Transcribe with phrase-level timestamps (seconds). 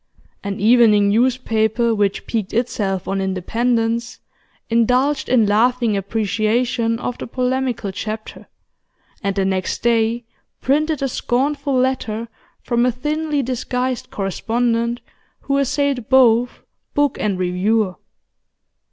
[0.43, 4.17] An evening newspaper which piqued itself on independence
[4.67, 8.47] indulged in laughing appreciation of the polemical chapter,
[9.21, 10.25] and the next day
[10.59, 12.29] printed a scornful letter
[12.63, 15.01] from a thinly disguised correspondent
[15.41, 16.61] who assailed both
[16.95, 17.93] book and reviewer.